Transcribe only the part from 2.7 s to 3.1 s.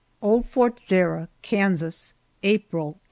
1872.